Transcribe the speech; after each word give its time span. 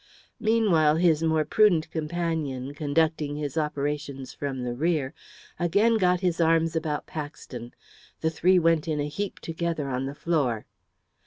Meanwhile, 0.39 0.95
his 0.95 1.21
more 1.21 1.45
prudent 1.45 1.87
companion, 1.91 2.73
conducting 2.73 3.35
his 3.35 3.55
operations 3.55 4.33
from 4.33 4.63
the 4.63 4.73
rear, 4.73 5.13
again 5.59 5.97
got 5.99 6.21
his 6.21 6.41
arms 6.41 6.75
about 6.75 7.05
Paxton. 7.05 7.75
The 8.21 8.31
three 8.31 8.57
went 8.57 8.87
in 8.87 8.99
a 8.99 9.07
heap 9.07 9.39
together 9.41 9.89
on 9.89 10.07
the 10.07 10.15
floor. 10.15 10.65